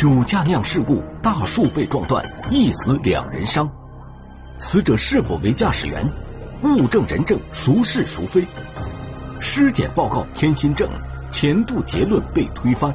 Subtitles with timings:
[0.00, 3.70] 酒驾酿事故，大树被撞断，一死两人伤。
[4.58, 6.02] 死者是否为驾驶员？
[6.62, 8.46] 物证人证孰是孰非？
[9.40, 10.88] 尸检报告添新证，
[11.30, 12.94] 前度结论被推翻。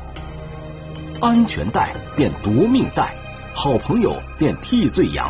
[1.21, 3.13] 安全带变夺命带，
[3.53, 5.29] 好朋友变替罪羊。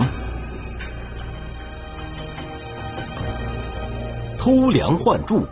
[4.39, 5.45] 偷梁换柱，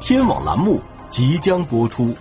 [0.00, 0.80] 天网栏目
[1.10, 2.16] 即将播出。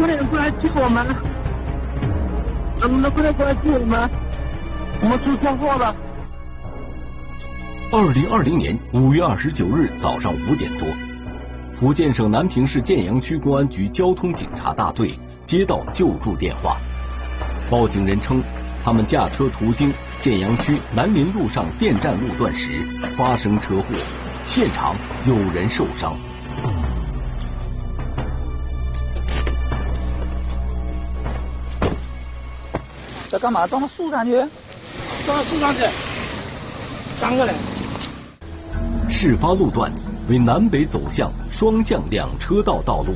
[0.00, 1.06] 不能过来救我们
[5.22, 5.94] 出车祸了。
[7.92, 10.88] 二零二零年五月二十九日早上五点多，
[11.74, 15.12] 福建省南平市建阳区公安局交通警察大队
[15.44, 16.78] 接到救助电话，
[17.68, 18.42] 报警人称，
[18.82, 22.70] 他们驾车途经建阳区南林路上电站路段时
[23.18, 23.84] 发生车祸，
[24.44, 24.96] 现场
[25.26, 26.16] 有人受伤。
[33.40, 33.66] 干嘛？
[33.66, 34.32] 撞到树上去？
[35.24, 35.80] 撞到树上去？
[37.14, 37.54] 三个人。
[39.08, 39.90] 事发路段
[40.28, 43.14] 为南北走向双向两车道道路，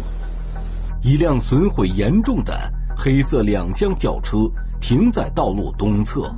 [1.03, 2.59] 一辆损毁严重的
[2.97, 4.39] 黑色两厢轿车
[4.81, 6.35] 停在道路东侧。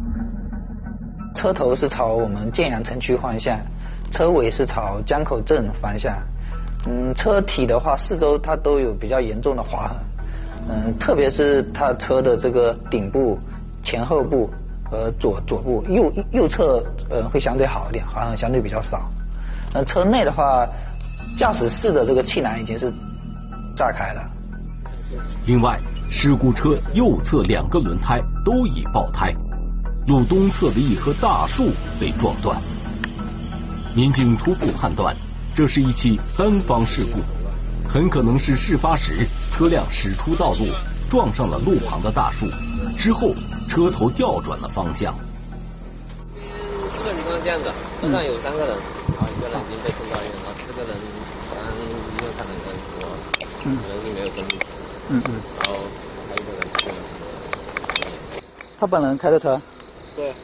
[1.33, 3.57] 车头是朝我们建阳城区方向，
[4.11, 6.13] 车尾是朝江口镇方向。
[6.87, 9.97] 嗯，车体的话，四周它都有比较严重的划痕。
[10.69, 13.39] 嗯，特别是它车的这个顶部。
[13.87, 14.51] 前后部
[14.91, 19.09] 和左左部右右侧呃会相对好一点，好像相对比较少。
[19.73, 20.67] 那车内的话，
[21.39, 22.93] 驾驶室的这个气囊已经是
[23.77, 24.29] 炸开了。
[25.47, 25.79] 另外，
[26.11, 29.33] 事故车右侧两个轮胎都已爆胎，
[30.09, 31.71] 路东侧的一棵大树
[32.01, 32.61] 被撞断。
[33.95, 35.15] 民警初步判断，
[35.55, 37.21] 这是一起单方事故，
[37.89, 40.67] 很可能是事发时车辆驶出道路。
[41.09, 42.47] 撞上了路旁的大树，
[42.99, 43.33] 之后
[43.69, 45.15] 车头调转了方向。
[46.35, 48.77] 基本情况是这样子，车上有三个人，
[49.15, 50.91] 然后一个人已经被送到医院了，四个人
[51.53, 51.79] 刚医
[52.21, 52.99] 院看了一个人说，
[53.65, 53.69] 人
[54.03, 54.59] 是没有生命。
[55.09, 55.31] 嗯嗯。
[55.61, 55.75] 然后
[56.29, 56.85] 还有一个人是。
[58.79, 59.61] 他本人开的车？
[60.15, 60.35] 对。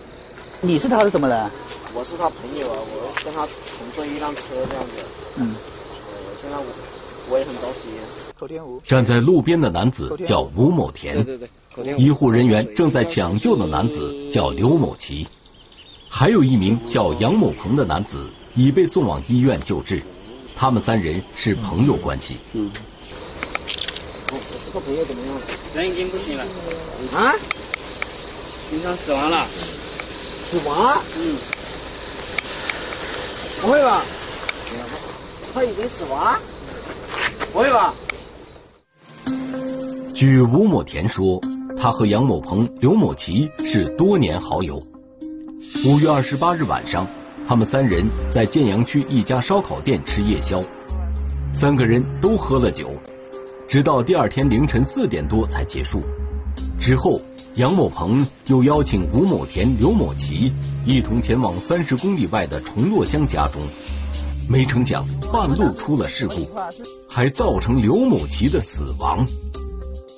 [0.61, 1.51] 你是他的什么人？
[1.95, 5.03] 我是他朋友啊，我跟他同坐一辆车这样子。
[5.37, 5.55] 嗯。
[5.57, 6.65] 我，现在我。
[7.29, 7.89] 我也很着急。
[8.83, 15.29] 站在路边的男子叫吴某田，对对对，医护人员正在抢救的男子叫刘某奇，
[16.09, 20.03] 还有一名叫杨某鹏的男子已被送往医院救治，
[20.57, 22.37] 他们三人是朋友关系。
[22.53, 22.69] 嗯。
[24.33, 25.41] 哦，这个朋友怎么样了？
[25.75, 26.45] 人已经不行了。
[27.13, 27.35] 啊？
[28.71, 29.47] 经常死亡了。
[30.51, 31.01] 死亡？
[31.17, 31.37] 嗯。
[33.61, 34.03] 不会吧？
[35.55, 36.41] 他已经死亡？
[37.53, 37.93] 不会吧？
[40.15, 41.39] 据吴某田说，
[41.77, 44.83] 他和杨某鹏、刘某奇是多年好友。
[45.85, 47.07] 五月二十八日晚上，
[47.47, 50.63] 他们三人在建阳区一家烧烤店吃夜宵，
[51.53, 52.91] 三个人都喝了酒，
[53.69, 56.03] 直到第二天凌晨四点多才结束。
[56.81, 57.21] 之后，
[57.57, 60.51] 杨某鹏又邀请吴某田、刘某奇
[60.87, 63.61] 一同前往三十公里外的崇洛乡家中。
[64.49, 66.49] 没成想，半路出了事故，
[67.09, 69.27] 还造成刘某奇的死亡。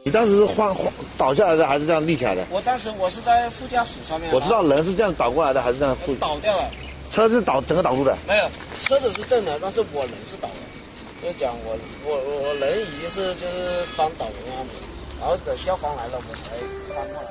[0.05, 2.45] 你当时是晃晃倒下来的，还是这样立起来的？
[2.51, 4.33] 我当时我是在副驾驶上面。
[4.35, 5.97] 我知道人是这样倒过来的，还是这样？
[6.19, 6.69] 倒掉了。
[7.11, 8.17] 车是倒整个倒住的？
[8.27, 8.49] 没有，
[8.81, 10.55] 车子是正的，但是我人是倒的。
[11.23, 14.75] 就讲我我我我人已经是就是翻倒的样子，
[15.21, 16.51] 然后等消防来了，我才
[16.95, 17.29] 翻过来。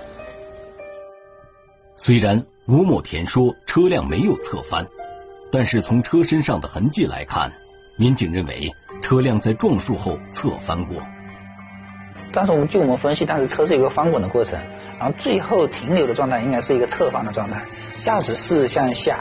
[1.96, 4.88] 虽然吴某田说车辆没有侧翻。
[5.54, 7.54] 但是从车身上的痕迹来看，
[7.96, 8.74] 民警认为
[9.04, 10.98] 车辆在撞树后侧翻过。
[12.34, 14.60] 但是我们据我们分析，但是车是一个翻滚的过程，
[14.98, 17.62] 然后最后停留的状态应该是一个侧翻的状态，
[18.04, 19.20] 驾驶室向下，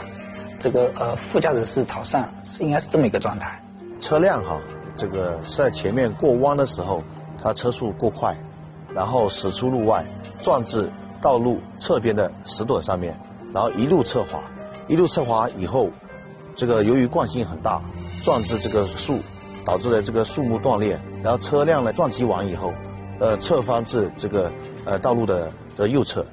[0.59, 3.61] 这个呃副驾驶室朝上，是应该是这么一个状态。
[3.99, 4.59] 车辆哈，
[4.95, 7.03] 这个是在前面过弯的时候，
[7.39, 8.35] 它车速过快，
[8.95, 10.03] 然后驶出路外，
[10.41, 10.91] 撞至
[11.21, 13.15] 道路侧边的石墩上面，
[13.53, 14.41] 然后一路侧滑，
[14.87, 15.91] 一路侧滑以后。
[16.55, 17.81] 这个由于惯性很大，
[18.23, 19.19] 撞至这个树，
[19.65, 22.73] 导致了这个树木断裂，然后车辆呢撞击完以后，
[23.19, 24.51] 呃侧翻至这个
[24.85, 26.25] 呃道路的的右侧。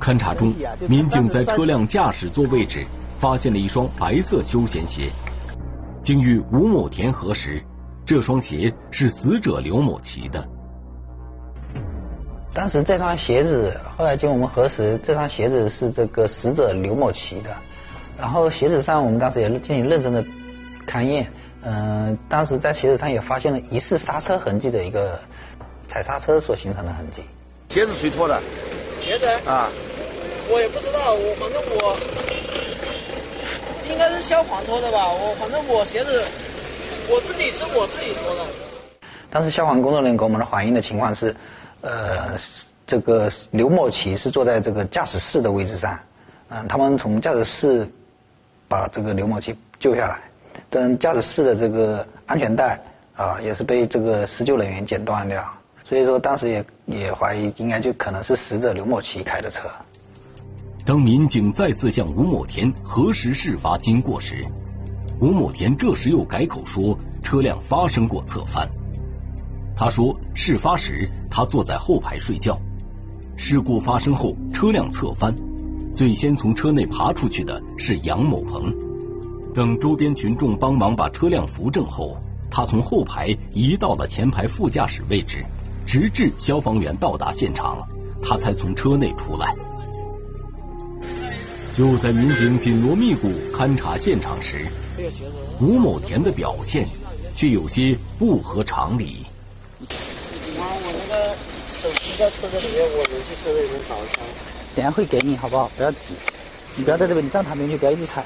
[0.00, 0.52] 勘查中，
[0.88, 2.86] 民警在车辆驾驶座位置
[3.18, 5.10] 发现了一双白色休闲鞋。
[6.02, 7.62] 经与吴某田核实，
[8.06, 10.42] 这双鞋是死者刘某奇的。
[12.54, 17.54] 当时这双鞋子，后来经我们核实，这双鞋子是这个死者刘某奇的。
[18.18, 20.24] 然后鞋子上，我们当时也进行认真的
[20.86, 21.32] 勘验，
[21.62, 25.18] 嗯，当时在鞋子上也发现了疑似刹车痕迹的一个
[25.86, 27.22] 踩刹车所形成的痕迹。
[27.68, 28.42] 鞋子谁脱的？
[28.98, 29.70] 鞋子啊。
[30.50, 31.94] 我也不知道，我反正我
[33.86, 35.12] 应该是消防脱的吧。
[35.12, 36.24] 我反正我鞋子
[37.10, 38.42] 我自己是我自己脱的。
[39.28, 41.36] 当时消防工作人员给我们的反映的情况是，
[41.82, 42.34] 呃，
[42.86, 45.98] 这个刘某奇是坐在这个驾驶室的位置上，
[46.48, 47.86] 嗯，他们从驾驶室
[48.68, 50.20] 把这个刘某奇救下来，
[50.68, 52.78] 但驾驶室的这个安全带
[53.16, 55.42] 啊也是被这个施救人员剪断掉，
[55.84, 59.68] 所以说当时也也怀疑应该就可能是死者刘某奇开的车。
[60.84, 64.44] 当民警再次向吴某田核实事发经过时，
[65.20, 68.68] 吴某田这时又改口说车辆发生过侧翻。
[69.76, 72.58] 他说，事发时他坐在后排睡觉，
[73.36, 75.34] 事故发生后车辆侧翻，
[75.98, 78.72] 最先从车内爬出去的是杨某鹏。
[79.52, 82.16] 等周边群众帮忙把车辆扶正后，
[82.48, 85.44] 他从后排移到了前排副驾驶位置，
[85.84, 87.84] 直至消防员到达现场，
[88.22, 89.52] 他才从车内出来。
[91.72, 94.68] 就在民警紧锣密鼓勘查现场时，
[95.60, 96.86] 吴某田的表现
[97.34, 99.26] 却有些不合常理。
[100.56, 101.34] 妈，我那个
[101.68, 104.18] 手机在车子里面，我能去车子里面找一下。
[104.78, 105.68] 等下会给你，好不好？
[105.76, 106.14] 不要急，
[106.76, 108.22] 你不要在这边，你站旁边去，不要一直踩，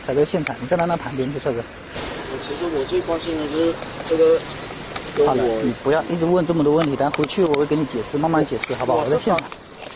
[0.00, 1.58] 踩在现场，你站到那旁边去，帅哥。
[1.60, 3.74] 我其实我最关心的就是
[4.06, 4.38] 这个。
[5.26, 8.98] 好了，你不要一直问这么多问题，等回去我会给你解释，慢慢解释，好不好？
[8.98, 9.42] 我在现场。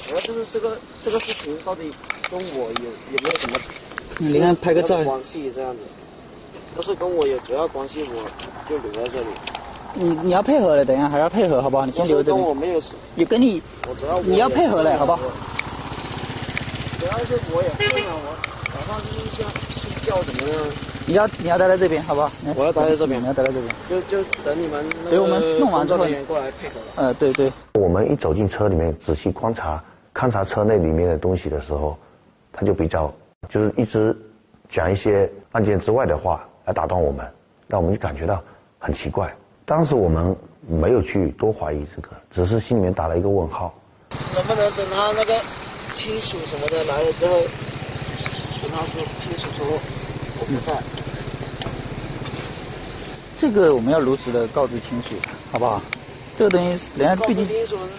[0.05, 1.89] 主要就是这个这个事情到底
[2.29, 3.59] 跟我有有没有什么？
[4.19, 5.01] 你看拍个照。
[5.05, 5.85] 关系这样子，
[6.77, 8.29] 要是跟我有主要关系，我
[8.69, 9.27] 就留在这里。
[9.95, 11.87] 你你要配合的，等一下还要配合，好不好？
[11.87, 12.33] 你先留着。
[12.33, 12.83] 跟我没有。
[13.15, 13.63] 有跟你。
[13.87, 14.21] 我知道。
[14.23, 15.21] 你要配合的，好不好？
[17.03, 18.39] 主要是我也困了，我
[18.73, 20.57] 早上就是想睡觉怎么样？
[21.05, 22.31] 你要你要待在这边，好不好？
[22.55, 23.75] 我要待在这边，你要待在这边。
[23.91, 26.75] 就就等你们给我们弄完之后，过来配合。
[26.95, 27.53] 呃，对对。
[27.75, 29.83] 我们一走进车里面，仔细观察。
[30.15, 31.99] 勘察车内里面的东西的时候，
[32.53, 33.13] 他就比较
[33.49, 34.17] 就是一直
[34.69, 37.27] 讲一些案件之外的话来打断我们，
[37.67, 38.41] 让我们就感觉到
[38.79, 39.35] 很奇怪。
[39.65, 40.37] 当时我们
[40.69, 43.75] 没有去多怀疑这个，只是心里面打了一个问号。
[44.33, 45.35] 能不能等他那个
[45.95, 47.41] 亲属什么的来了之后，
[48.61, 49.67] 跟他说亲属说
[50.39, 50.77] 我不在。
[53.39, 55.15] 这个我们要如实的告知亲属，
[55.51, 55.81] 好不好？
[56.39, 57.47] 这个东西人家毕竟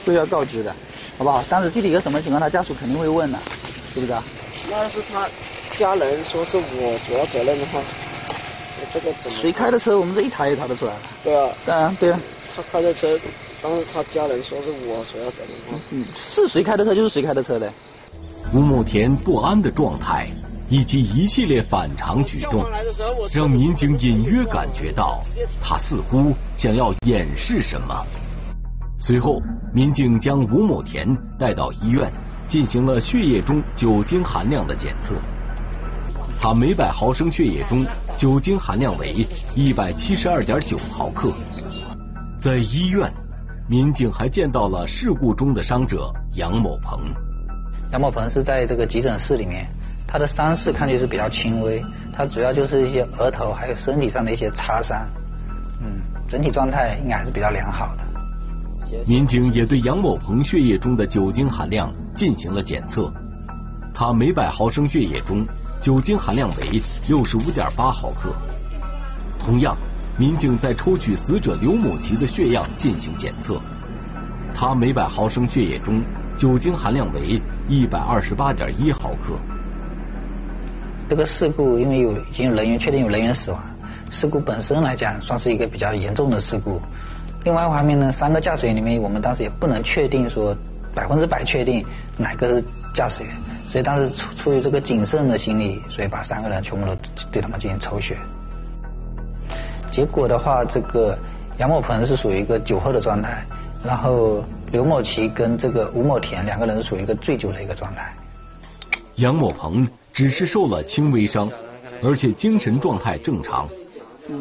[0.05, 0.73] 都要告知的。
[1.15, 1.43] 好不好？
[1.47, 3.37] 但是具体一个什么情况，他家属肯定会问的，
[3.93, 4.23] 是不是啊？
[4.71, 5.29] 那要是他
[5.75, 7.79] 家人说是我主要责任的话，
[8.91, 9.37] 这个怎么？
[9.37, 9.99] 谁开的车？
[9.99, 10.93] 我们这一查也查得出来。
[11.23, 11.53] 对啊。
[11.63, 12.19] 对啊，对啊。
[12.55, 13.19] 他开的车，
[13.63, 15.79] 当时他家人说是我所要责任。
[15.91, 17.71] 嗯，是谁开的车就是谁开的车嘞。
[18.53, 20.29] 吴某田不安的状态
[20.67, 22.61] 以及一系列反常举动，
[23.33, 25.21] 让民警隐约感觉到
[25.61, 28.05] 他似乎想要掩饰什么。
[28.99, 29.41] 随后，
[29.73, 31.07] 民警将吴某田
[31.39, 32.11] 带到医院，
[32.47, 35.15] 进行了血液中酒精含量的检测。
[36.37, 37.85] 他每百毫升血液中
[38.17, 41.31] 酒精含量为一百七十二点九毫克。
[42.37, 43.09] 在医院，
[43.67, 46.99] 民警还见到了事故中的伤者杨某鹏。
[47.91, 49.67] 杨某鹏是在这个急诊室里面，
[50.05, 55.07] 他的伤势看去是比较轻微，他主要就是一些额头还有身体上的一些擦伤，
[55.79, 58.03] 嗯，整体状态应该还是比较良好的。
[59.07, 63.11] 民警也对杨某鹏血液中的酒精含量进行了检测，
[63.93, 65.47] 他每百毫升血液中
[65.79, 68.35] 酒精含量为六十五点八毫克。
[69.39, 69.75] 同样，
[70.15, 73.59] 民警在抽取死者刘某奇的血样进行检测，
[74.53, 76.03] 他每百毫升血液中
[76.37, 79.33] 酒精含量为一百二十八点一毫克。
[81.09, 83.59] 这个事故因为有已经有人员确定有人员死亡，
[84.11, 86.79] 事故本身来讲算是一个比较严重的事故。
[87.43, 90.55] 另外一方面呢，三个驾驶员里面，我们当时也不能确定说
[90.93, 91.83] 百分之百确定
[92.17, 93.31] 哪个是驾驶员，
[93.67, 96.95] 所以当时出出于这个谨慎的心理，所以把三个人全部都
[97.31, 98.15] 对他们进行抽血。
[99.93, 101.15] 结果的话，这个
[101.59, 103.45] 杨某鹏是属于一个酒后的状态，
[103.85, 108.11] 然后刘某奇跟这个吴某田两个人属于一个醉酒的一个状态。
[109.17, 111.47] 杨某鹏只是受了轻微伤，
[112.01, 113.69] 而且精神状态正常，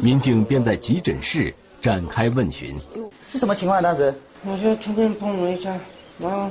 [0.01, 1.53] 民警便在急诊室。
[1.83, 2.73] 展开问询，
[3.29, 3.83] 是什么情况？
[3.83, 5.77] 当时我就天天碰了一下，
[6.17, 6.49] 然后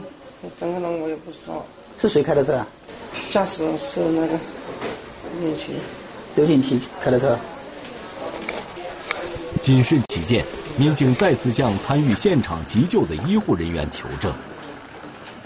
[0.60, 1.64] 整个人我也不知道。
[1.96, 2.66] 是谁开的车啊？
[3.30, 4.38] 驾驶是那个
[5.40, 5.72] 刘锦奇。
[6.34, 7.34] 刘锦奇开的车。
[9.60, 10.44] 谨慎起见，
[10.76, 14.32] 民警再次向参与现场急救的医护人员求证。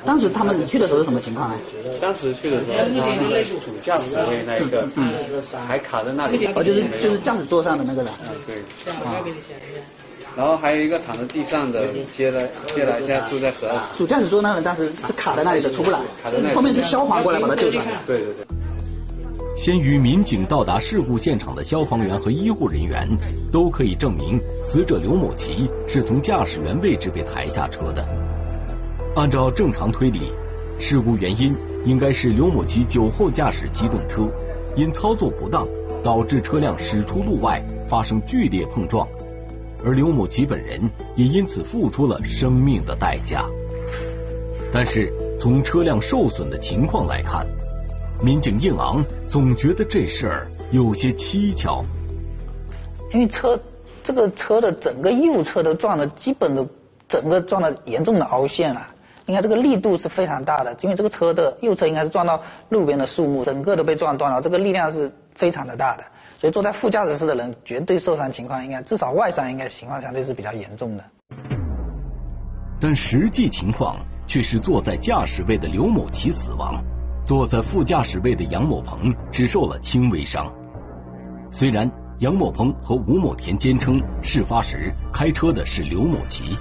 [0.05, 1.57] 当时他们你去的时候是什么情况啊？
[2.01, 5.13] 当时去的时候，他那个主驾驶位那个，嗯，
[5.67, 6.49] 还卡在那里。
[6.55, 8.13] 哦，就是就是驾驶座上的那个人。
[8.29, 8.57] 嗯，对。
[9.05, 9.19] 啊。
[10.37, 13.77] 然后还有一个躺在地上的，接了接来，现在住在十二。
[13.99, 15.99] 主驾驶座那个人当时是卡在那里的，出不来。
[16.23, 16.55] 卡在那里。
[16.55, 17.85] 后面是消防过来把他救出来。
[18.07, 18.47] 对对对。
[19.57, 23.09] 先于民警到达事故现场的消防员和医护人员
[23.51, 28.07] 都可以证明，死者刘某奇是从驾驶员位置被抬下车的。
[29.17, 30.31] 按照正常推理，
[30.79, 34.31] 事故原因应该是刘某奇酒后驾驶机动车，
[34.77, 35.67] 因操作不当
[36.05, 39.09] 导致车辆驶出路外，发生剧烈碰撞，
[39.83, 40.79] 而刘某奇本人
[41.17, 43.47] 也因此付出了生命的代价。
[44.71, 45.11] 但是
[45.41, 47.47] 从车辆受损的情况来看，
[48.23, 51.85] 民警应昂总觉得这事儿有些蹊跷，
[53.13, 53.61] 因为车
[54.03, 56.67] 这个车的整个右侧都撞的，基本的
[57.07, 58.87] 整个撞的严重的凹陷了。
[59.27, 66.05] 应该这个力度是非常大的，因为这个车的右侧应该是撞到路边的树木，整个都被撞断了，这个力量是非常的大的，
[66.39, 71.05] 所以坐在副驾驶室的人绝对受伤情况应该至少外伤应该情况相对是比较严重的。
[72.81, 73.97] 但实际情况
[74.29, 76.81] 却是坐在驾驶位的刘某奇死亡，
[77.27, 80.47] 坐在副驾驶位的杨某鹏只受了轻微伤。
[81.51, 81.91] 虽然
[82.21, 86.57] 杨某鹏和吴某田坚称事发时开车的是刘某奇，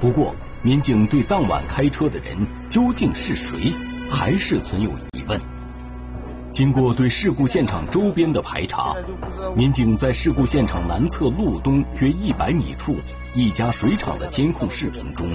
[0.00, 0.34] 不过。
[0.60, 2.36] 民警对当晚开车的人
[2.68, 3.72] 究竟是谁，
[4.10, 5.40] 还是存有疑问。
[6.50, 8.92] 经过对事故现场周边的排查，
[9.54, 12.96] 民警在事故现场南侧路东约一百米处
[13.36, 15.28] 一家水厂的监控视频中，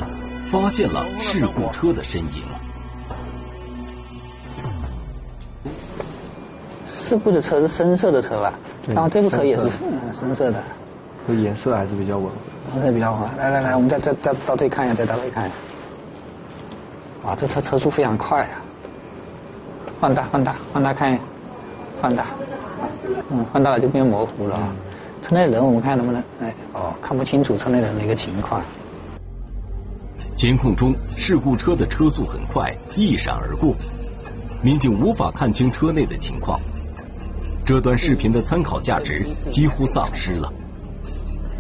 [0.52, 2.44] 发现了事故车的身影。
[7.14, 8.52] 事故的车是深色的车吧？
[8.88, 9.70] 然后这部车也是
[10.12, 10.64] 深色的。
[11.28, 12.32] 这颜色还是比较稳。
[12.74, 13.22] 颜色比较稳。
[13.38, 15.56] 来来来，我们再再再倒退看一下，再倒退看一下。
[17.24, 18.58] 哇，这车车速非常快啊！
[20.02, 21.22] 放大放大放大看一下，
[22.02, 22.26] 放大。
[23.30, 24.60] 嗯，放大了就变模糊了。
[25.22, 26.20] 车内人我们看能不能？
[26.42, 28.60] 哎，哦，看不清楚车内人的一个情况。
[30.36, 33.76] 监控中，事故车的车速很快，一闪而过，
[34.64, 36.60] 民警无法看清车内的情况。
[37.66, 40.52] 这段视频的参考价值几乎丧失了。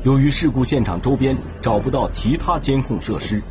[0.03, 3.41] 由于事故现场周边找不到其他监控设施，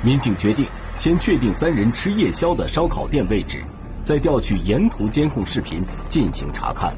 [0.00, 3.64] 民警决定先确定三人吃夜宵的烧烤店位置，
[4.04, 6.94] 再调取沿途监控视频进行查看。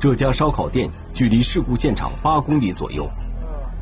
[0.00, 3.06] 这家烧烤店距离事故现场八公里左右，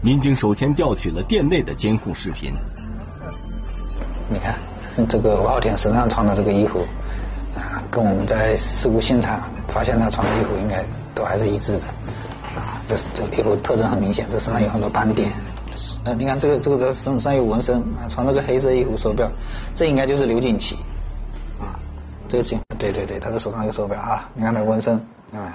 [0.02, 2.52] 民警首先调取了店内的监控视频。
[4.28, 4.58] 你看，
[5.08, 6.84] 这个王浩天身上穿的这个衣服，
[7.90, 11.84] 跟我们在事故现场发现他穿的衣服应该都还是一致的。
[12.56, 15.30] 啊，这这个衣服特征很明显，这身上有很多斑点。
[16.04, 19.30] 呃，你看这个这个在身上有纹身，啊，穿这个黑色衣服手表，
[19.74, 20.76] 这应该就是刘锦奇。
[21.60, 21.78] 啊，
[22.28, 25.00] 这个警，对对对，他的手上有手表啊，你看那纹身，
[25.32, 25.52] 看？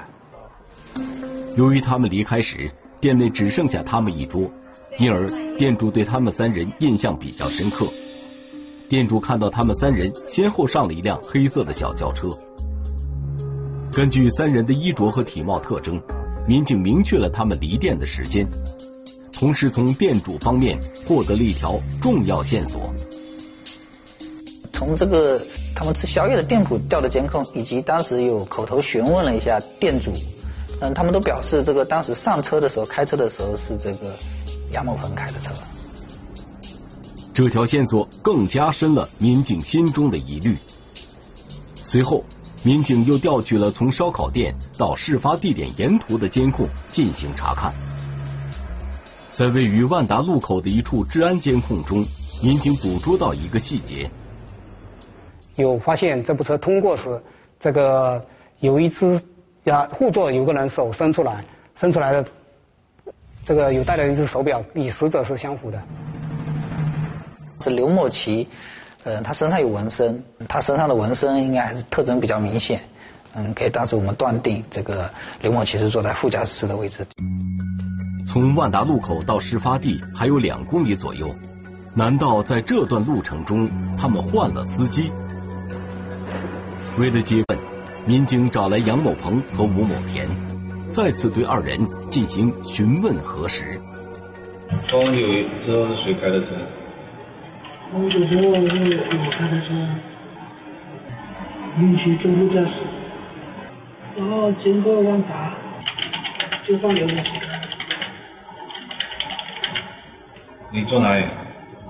[1.56, 4.50] 由于他们离开时店内只剩下他们一桌，
[4.98, 7.88] 因而店主对他们三人印象比较深刻。
[8.94, 12.30] 店主看到他们三人先后上了一辆黑色的小轿车，
[13.92, 16.00] 根据三人的衣着和体貌特征。
[16.48, 18.48] 民警明确了他们离店的时间，
[19.32, 22.94] 同时从店主方面获得了一条重要线索。
[24.72, 25.42] 从这个
[25.76, 30.12] 他们吃宵夜的店铺调的监控，以及当时有口头询问了一下店主，
[30.82, 34.14] 嗯，他们都表示这个当时上车的时候开车的时候是这个
[34.72, 35.50] 杨某鹏开的车。
[37.34, 40.58] 这条线索更加深了民警心中的疑虑。
[41.82, 42.24] 随后。
[42.66, 47.74] 民警又调取了从烧烤店到事发地点沿途的监控进行查看，
[49.34, 52.06] 在位于万达路口的一处治安监控中，
[52.42, 54.10] 民警捕捉到一个细节：
[55.58, 57.22] 有发现这部车通过时，
[57.60, 58.26] 这个
[58.62, 59.22] 有一只
[59.66, 61.44] 呀后座有个人手伸出来，
[61.76, 62.26] 伸出来的
[63.44, 65.84] 这个有戴了一只手表，与死者是相符的，
[67.60, 68.48] 是刘某奇。
[69.06, 72.80] 呃，他身上有纹身，他身上的纹身应该还是特征比较明显，
[73.36, 77.06] 嗯，可以当时我们断定这个刘某奇是坐在副驾驶室的位置。
[78.26, 81.36] 从万达路口到事发地还有两公里左右，
[81.94, 85.12] 难道在这段路程中他们换了司机？
[86.98, 87.60] 为了接问，
[88.06, 90.26] 民警找来杨某鹏和吴某田，
[90.94, 91.78] 再次对二人
[92.10, 93.82] 进行询问核实。
[94.90, 95.28] 封有
[95.66, 96.83] 知道是谁开的车？
[97.92, 99.68] 封酒之后是我开的车，
[101.80, 102.72] 允许中途驾驶，
[104.18, 105.54] 然后经过万达
[106.68, 107.62] 就放刘某奇开。
[110.72, 111.26] 你坐哪里？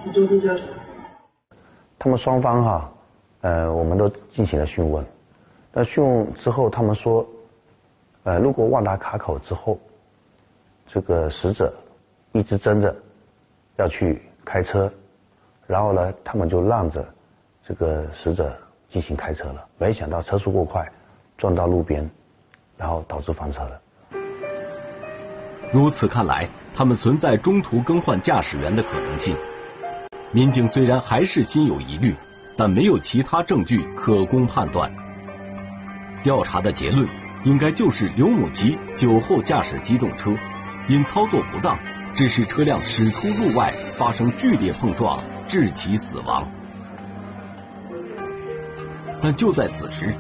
[0.06, 0.64] 我坐副驾驶。
[1.98, 2.92] 他们双方哈，
[3.42, 5.06] 呃，我们都进行了讯问。
[5.72, 7.26] 那讯问之后，他们说，
[8.24, 9.80] 呃，路过万达卡口之后，
[10.86, 11.74] 这个死者
[12.34, 12.94] 一直争着
[13.78, 14.92] 要去开车，
[15.68, 17.06] 然后呢，他们就让着
[17.66, 18.56] 这个死者
[18.90, 19.66] 进行开车了。
[19.78, 20.88] 没想到车速过快，
[21.38, 22.10] 撞到路边，
[22.78, 23.80] 然后导致翻车了。
[25.72, 29.36] 如此看来，他们存在中途更换驾驶员的可能性。
[30.32, 32.16] 民警虽然还是心有疑虑，
[32.58, 34.92] 但没有其他证据可供判断。
[36.24, 37.08] 调查的结论
[37.44, 40.32] 应该就是刘某吉酒后驾驶机动车，
[40.88, 41.78] 因操作不当，
[42.16, 46.50] 致使车辆驶出路外，发生剧烈碰撞，致其死亡。
[49.22, 50.14] 但就在此时，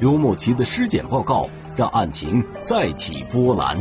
[0.00, 3.80] 刘某奇的尸检报告让案情再起波澜。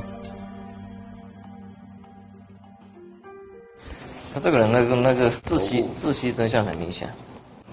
[4.31, 7.09] 他这个人那个那个窒息窒息真相很明显，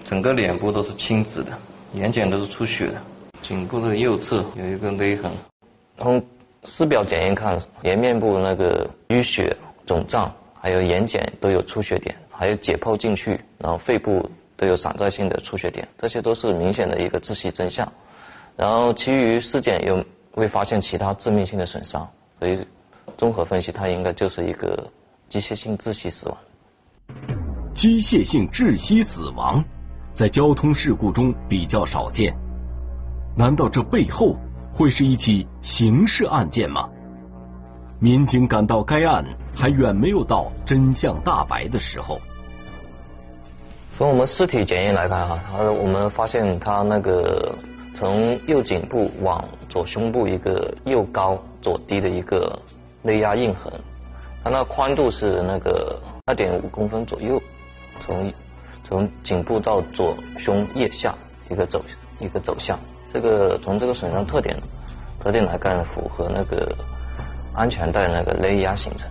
[0.03, 1.51] 整个脸部都是青紫的，
[1.93, 3.01] 眼睑都是出血的，
[3.43, 5.31] 颈部的右侧有一个勒痕。
[5.99, 6.23] 从
[6.63, 9.55] 尸表检验看，颜面部那个淤血
[9.85, 17.91] 肿胀，还有眼睑都有出血点，还有解剖进去，然后肺部都有散在性的出血点，这些都是明显的一个窒息真相。
[18.55, 22.07] 然后其余尸检又未发现其他致命性的损伤，
[22.39, 22.63] 所以
[23.17, 24.87] 综合分析，他应该就是一个
[25.27, 26.37] 机械性窒息死亡。
[27.73, 29.63] 机械性窒息死亡，
[30.13, 32.35] 在交通事故中比较少见。
[33.35, 34.35] 难道这背后
[34.71, 36.87] 会是一起刑事案件吗？
[37.99, 39.25] 民警感到该案
[39.55, 42.19] 还远没有到真相大白的时候。
[43.97, 47.57] 从我们尸体检验来看，哈，他我们发现他那个
[47.95, 52.59] 从右颈部往左胸部一个右高左低的一个
[53.01, 53.73] 勒压印痕，
[54.43, 57.41] 它那宽度是那个二点五公分左右。
[58.05, 58.31] 从
[58.83, 61.15] 从颈部到左胸腋下
[61.49, 61.83] 一个走
[62.19, 62.79] 一个走向，
[63.11, 64.55] 这个从这个损伤特点
[65.19, 66.71] 特点来看，符合那个
[67.51, 69.09] 安全带那个勒压形成。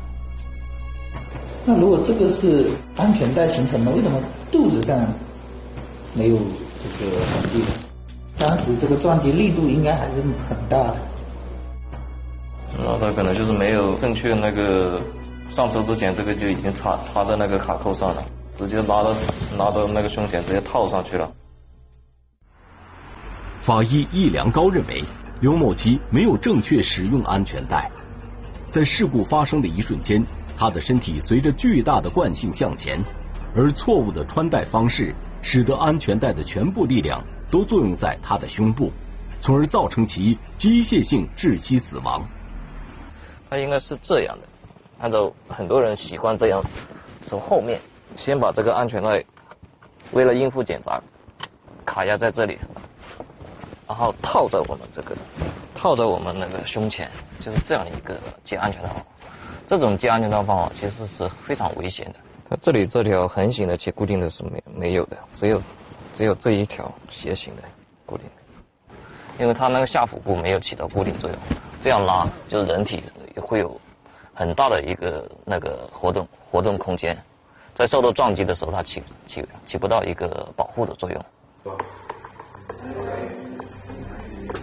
[1.68, 4.18] 那如果这个是安全带形成的，为什么
[4.52, 4.96] 肚子上
[6.14, 6.36] 没有
[6.80, 7.64] 这个痕迹？
[8.38, 10.96] 当时这个撞击力度应该还是很大的。
[12.78, 15.00] 那他可能就是没有正确那个
[15.50, 18.22] 上车之前，这个就已经插插在那个卡扣上了。
[18.56, 19.12] 直接拉到
[19.58, 21.32] 拉到那个胸前，直接套上去了。
[23.60, 25.04] 法医易良高认为，
[25.40, 27.90] 刘某奇没有正确使用安全带，
[28.70, 30.24] 在事故发生的一瞬间，
[30.56, 32.98] 他的身体随着巨大的惯性向前，
[33.54, 38.90] 而错误的穿戴方式，使得安全带的全部力量都作用在他的胸部，
[39.40, 42.26] 从而造成其机械性窒息死亡。
[43.50, 44.48] 他应该是这样的，
[44.98, 46.64] 按照很多人习惯这样，
[47.26, 47.80] 从后面。
[48.14, 49.22] 先把这个安全带，
[50.12, 51.02] 为了应付检查，
[51.84, 52.58] 卡压在这里，
[53.86, 55.14] 然后套在我们这个，
[55.74, 58.88] 套在我们那个胸前，就是这样一个系安全带。
[59.66, 62.14] 这种系安全带方法其实是非常危险的。
[62.48, 65.60] 它这里这条横行的且固定的是没没有的，只有
[66.14, 67.62] 只有这一条斜行的
[68.04, 68.24] 固定。
[69.38, 71.38] 因为它那个下腹部没有起到固定作用，
[71.82, 73.02] 这样拉就是人体
[73.36, 73.78] 会有
[74.32, 77.16] 很大的一个那个活动活动空间。
[77.74, 81.22] 在受到撞击的时候，它起起起不到一个保护的作用。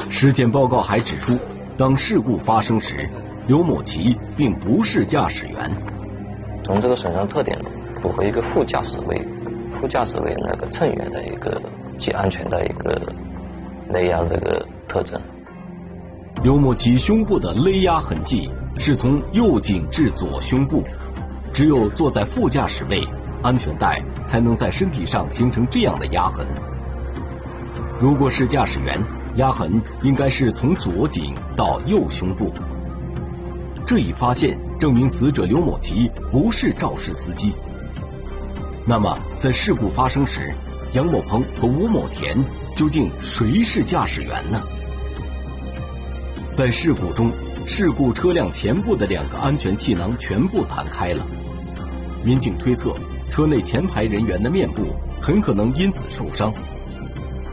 [0.09, 1.37] 尸检报告还指出，
[1.77, 3.07] 当事故发生时，
[3.45, 5.69] 刘某奇并不是驾驶员。
[6.63, 7.59] 从这个损伤特点，
[8.01, 9.21] 符合一个副驾驶位、
[9.73, 11.61] 副驾驶位那个乘员的一个
[11.97, 13.01] 系安全带一个
[13.89, 15.21] 勒压这个特征。
[16.41, 20.83] 刘某奇胸部的勒压痕迹是从右颈至左胸部。
[21.53, 23.07] 只有坐在副驾驶位，
[23.43, 26.47] 安全带才能在身体上形成这样的压痕。
[27.99, 28.99] 如果是驾驶员，
[29.35, 32.51] 压痕应该是从左颈到右胸部。
[33.93, 37.53] 这一发现证明死者刘某奇不是肇事司机。
[38.87, 40.51] 那么，在事故发生时，
[40.93, 42.35] 杨某鹏和吴某田
[42.75, 44.59] 究竟谁是驾驶员呢？
[46.55, 47.31] 在事故中，
[47.67, 51.23] 事故车辆前部的两个安全气囊全部弹开了。
[52.23, 52.95] 民警推测，
[53.29, 54.87] 车内前排人员的面部
[55.21, 56.51] 很可能因此受伤，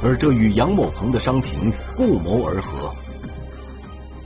[0.03, 2.91] 而这与杨某鹏的伤情不谋而合。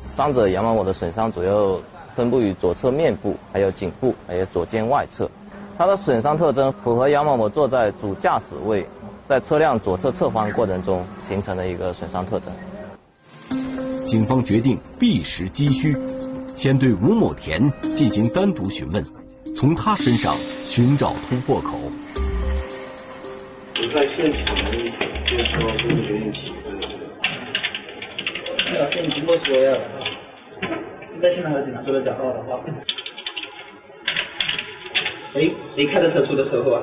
[0.06, 1.76] 伤者杨某某的损伤主要
[2.14, 5.30] 分布于左侧面部、还有颈部、还有左肩外侧。
[5.76, 8.86] 它的损伤特征符合杨某某坐在主驾驶位，
[9.26, 12.52] 在车辆左侧侧方过程中形成的一个损伤特征。
[14.04, 15.96] 警方决定避实击虚，
[16.54, 17.60] 先对吴某田
[17.96, 19.04] 进行单独询问，
[19.54, 21.76] 从他身上寻找突破口。
[23.76, 24.78] 你在现场就
[25.56, 26.54] 说这个刘某奇，
[28.70, 29.76] 没有，跟你经过说呀。
[31.24, 32.60] 你在现场和警察说的假话的话。
[35.32, 36.82] 谁谁开的车出的车祸啊？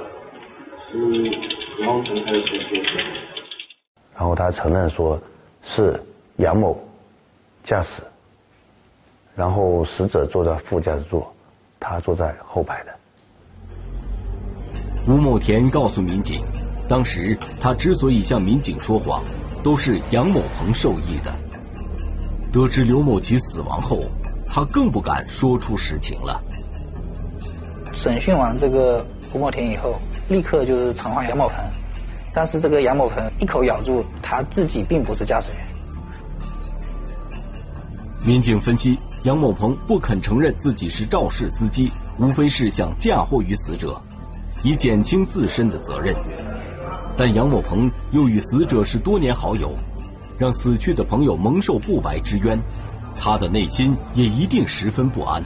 [0.92, 0.98] 是
[1.86, 3.00] 王晨开的车出的车祸。
[4.16, 5.22] 然后他承认说
[5.62, 6.02] 是
[6.38, 6.76] 杨某
[7.62, 8.02] 驾驶，
[9.36, 11.32] 然后死者坐在副驾驶座，
[11.80, 12.92] 他坐在后排的。
[15.08, 16.44] 吴某田告诉民警，
[16.90, 19.24] 当时他之所以向民警说谎，
[19.64, 21.32] 都是杨某鹏授意的。
[22.52, 24.02] 得知刘某奇死亡后，
[24.54, 26.44] 他更不敢说出实情了。
[27.94, 31.56] 审讯完这个胡某田以后，立刻就是传唤杨某鹏，
[32.34, 35.60] 但是这个杨某鹏一口咬住他自己并不是驾驶员。
[38.26, 44.02] 民警分析，杨某鹏不肯承认自己是肇事司机，无非是想嫁祸于死者，
[44.64, 46.14] 以减轻自身的责任。
[47.16, 49.72] 但杨某鹏又与死者是多年好友，
[50.38, 52.60] 让死去的朋友蒙受不白之冤，
[53.20, 55.44] 他的内心也一定十分不安。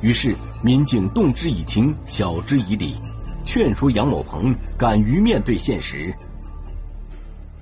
[0.00, 3.00] 于是，民警动之以情，晓之以理，
[3.44, 6.14] 劝说杨某鹏敢于面对现实。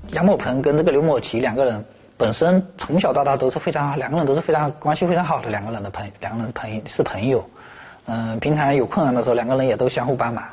[0.09, 1.85] 杨某鹏跟这个刘某奇两个人
[2.17, 7.49] 本身从小到大都是非常，两个人都是非常关系非常好的两个人的朋，两个人朋是朋友。
[8.05, 10.45] 嗯，平常有困难的时候，两个人也都相互帮忙。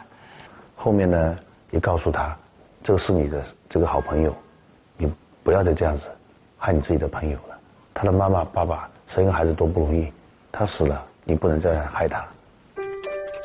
[0.76, 1.38] 后面呢，
[1.72, 2.36] 也告诉他，
[2.84, 4.36] 这个是你的这个好朋友，
[4.98, 5.12] 你
[5.44, 6.06] 不要再这样子
[6.66, 7.60] 害你自己的朋友了。
[7.94, 10.10] 他的妈妈、爸爸生一个孩子多不容易，
[10.50, 11.04] 他死了。
[11.26, 12.26] 你不能再害他。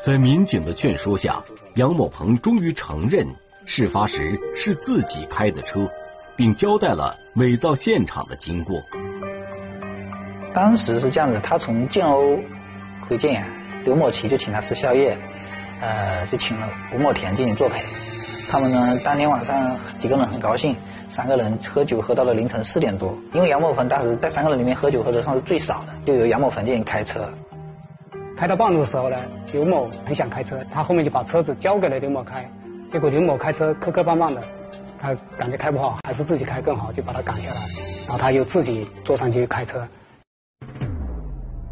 [0.01, 1.43] 在民警的劝说下，
[1.75, 3.27] 杨某鹏终于承认
[3.65, 5.89] 事发时是自己开的车，
[6.37, 8.81] 并交代了伪造现场的经过。
[10.53, 12.41] 当时是这样子，他从建瓯
[13.07, 13.43] 回建阳，
[13.83, 15.17] 刘某奇就请他吃宵夜，
[15.81, 17.83] 呃，就请了吴某田进行作陪。
[18.49, 20.75] 他们呢，当天晚上几个人很高兴，
[21.09, 23.13] 三个人喝酒喝到了凌晨四点多。
[23.33, 27.27] 因为杨某鹏当时在三个人里面喝酒喝的算是最少的，就由杨某鹏进行开车。
[28.37, 29.17] 开到半路的时候呢，
[29.51, 32.49] 刘某很想开车，他后面就把车子交给了刘某开，
[32.89, 34.41] 结果刘某开车磕磕绊绊的，
[34.97, 37.61] 他感觉开不好，还是自己开更好，就把他赶下来，
[38.07, 39.85] 然后他又自己坐上去开车。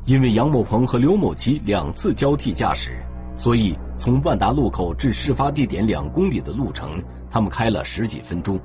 [0.04, 2.98] 因为杨某鹏和刘某奇两次交替驾驶，
[3.38, 8.60] 所以从万达路口至事发地点两公里的路程，他们开了十几分钟。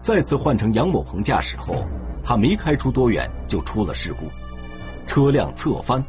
[0.00, 1.84] 再次换成杨某鹏驾驶后，
[2.24, 4.30] 他没开出多远就出了事故，
[5.06, 6.02] 车辆侧翻。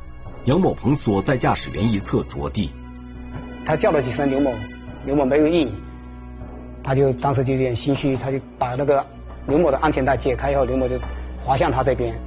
[0.46, 2.72] 杨某鹏所在驾驶员一侧着地，
[3.66, 4.52] 他叫了几声刘某，
[5.06, 5.72] 刘某没有应，
[6.82, 9.06] 他就当时就有点心虚，他就把那个
[9.48, 10.98] 刘某的安全带解开以后，刘某就
[11.44, 12.18] 滑向他这边。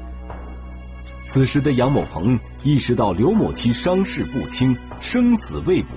[1.27, 5.97] 此时的杨某鹏意识到刘某其伤势不轻，生死未卜，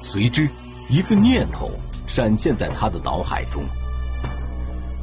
[0.00, 0.48] 随之
[0.88, 1.70] 一个念头
[2.06, 3.62] 闪现在他的脑海中，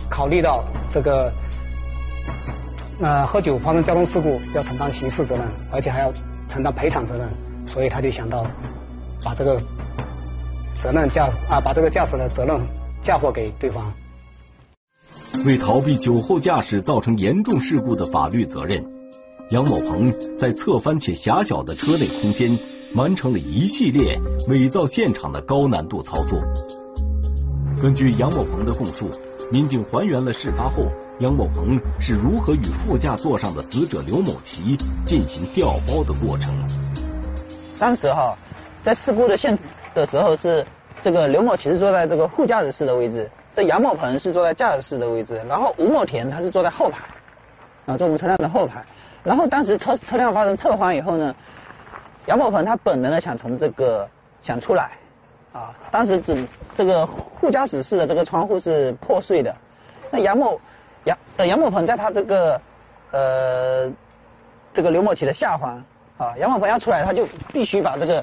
[0.10, 1.32] 考虑到这个。
[3.02, 6.12] 那喝酒发生交通事故要承担刑事责任，而且还要
[6.50, 7.30] 承担赔偿责任，
[7.66, 8.46] 所以他就想到
[9.24, 9.58] 把这个
[10.76, 12.60] 责任驾啊把这个驾驶的责任
[13.02, 13.90] 嫁祸给对方。
[15.46, 18.86] 为逃避酒后驾驶造成严重事故的法律责任，
[19.50, 22.60] 杨某鹏在侧翻且狭小的车内空间
[22.96, 24.20] 完成了一系列
[24.50, 26.38] 伪造现场的高难度操作。
[27.82, 29.10] 根据杨某鹏的供述，
[29.52, 30.86] 民警还原了事发后。
[31.20, 36.56] 杨某鹏是如何与副驾座上的死者刘某奇进行调包的过程？
[37.78, 38.38] 当时哈，
[38.82, 39.58] 在事故的现
[39.94, 40.66] 的时候是
[41.02, 47.00] 这个刘某奇是坐在这个副驾驶室的位置，这杨某鹏是坐在驾驶室的位置，然后吴某田他是坐在后排，
[47.86, 48.82] 啊，坐我们车辆的后排。
[49.22, 51.36] 然后当时车车辆发生侧翻以后呢，
[52.28, 54.08] 杨某鹏他本能的想从这个
[54.40, 54.92] 想出来，
[55.54, 57.08] 啊，当时只这个
[57.40, 59.56] 副驾驶室的这个窗户是破碎的，
[60.12, 60.60] 那杨某。
[61.06, 62.62] 杨呃杨某鹏在他这个
[63.12, 63.90] 呃
[64.74, 65.82] 这个刘某奇的下方
[66.18, 68.22] 啊，杨某鹏要出来，他就必须把这个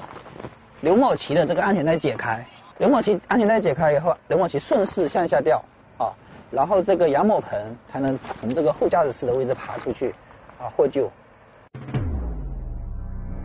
[0.81, 2.45] 刘某奇的这个安全带解开。
[2.77, 5.59] 刘某奇安全带解开以后，刘某奇顺势向下掉
[5.97, 6.13] 啊，
[6.51, 7.59] 然后这个杨某鹏
[7.91, 10.13] 才能从这个后驾驶室的位置爬出去
[10.59, 11.11] 啊获救。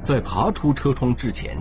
[0.02, 1.56] 在爬出车窗之前，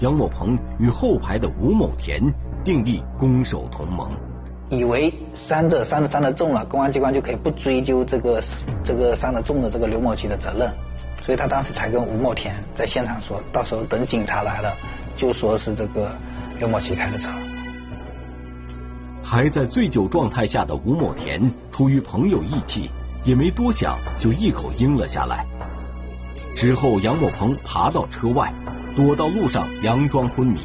[0.00, 2.22] 杨某鹏与后排的吴某田
[2.64, 4.10] 订立攻守同盟。
[4.70, 8.42] 以为伤者伤的伤的重了，公安机关就可以不追究这个
[8.82, 10.70] 这个伤的重的这个刘某奇的责任，
[11.22, 14.72] 所以他当时才跟吴某田在现场说，到时候等警察来了，
[15.16, 16.10] 就说是这个
[16.58, 17.30] 刘某奇开的车。
[19.22, 22.90] 还在醉酒状态下的吴某田，出于朋友义气，
[23.24, 25.44] 也没多想，就一口应了下来。
[26.56, 28.52] 之后，杨某鹏爬到车外，
[28.96, 30.60] 躲到路上，佯装昏迷。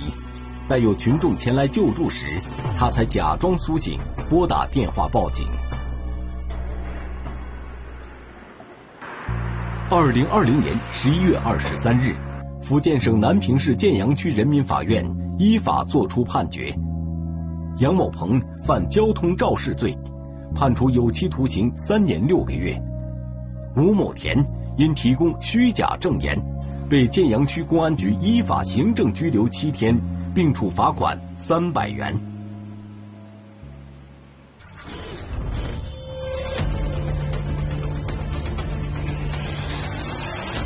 [0.67, 2.25] 待有群众前来救助时，
[2.75, 5.47] 他才假装苏醒，拨打电话报警。
[9.91, 12.15] 二零二零年十一月二十三日，
[12.63, 15.05] 福建省南平市建阳区人民法院
[15.37, 16.75] 依法作出判决。
[17.77, 19.95] 杨某鹏犯交通肇事罪，
[20.55, 22.75] 判处有期徒刑三年六个月。
[23.77, 24.35] 吴某田
[24.77, 26.35] 因提供虚假证言，
[26.87, 29.99] 被建阳区公安局依法行政拘留七天，
[30.33, 32.34] 并处罚款三百元。